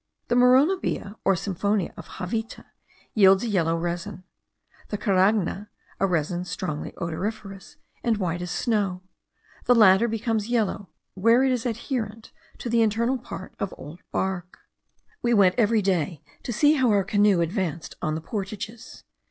[0.29, 2.65] The moronobaea or symphonia of Javita
[3.13, 4.23] yields a yellow resin;
[4.87, 9.03] the caragna, a resin strongly odoriferous, and white as snow;
[9.65, 14.57] the latter becomes yellow where it is adherent to the internal part of old bark.
[15.21, 19.03] We went every day to see how our canoe advanced on the portages.